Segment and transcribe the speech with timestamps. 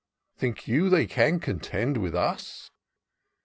[0.35, 2.71] Think you they can contend with us